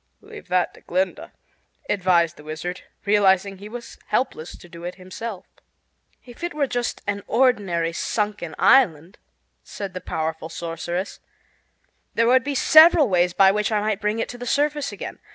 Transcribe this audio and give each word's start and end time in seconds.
"Leave 0.21 0.47
that 0.47 0.73
to 0.73 0.81
Glinda," 0.81 1.31
advised 1.87 2.35
the 2.35 2.43
Wizard, 2.43 2.81
realizing 3.05 3.59
he 3.59 3.69
was 3.69 3.99
helpless 4.07 4.57
to 4.57 4.67
do 4.67 4.83
it 4.83 4.95
himself. 4.95 5.45
"If 6.25 6.43
it 6.43 6.55
were 6.55 6.65
just 6.65 7.03
an 7.05 7.21
ordinary 7.27 7.93
sunken 7.93 8.55
island," 8.57 9.19
said 9.63 9.93
the 9.93 10.01
powerful 10.01 10.49
sorceress, 10.49 11.19
"there 12.15 12.25
would 12.25 12.43
be 12.43 12.55
several 12.55 13.09
ways 13.09 13.33
by 13.33 13.51
which 13.51 13.71
I 13.71 13.79
might 13.79 14.01
bring 14.01 14.17
it 14.17 14.27
to 14.29 14.39
the 14.39 14.47
surface 14.47 14.91
again. 14.91 15.19